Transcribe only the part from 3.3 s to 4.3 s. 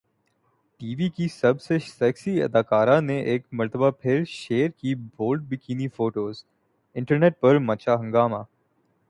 ایک مرتبہ پھر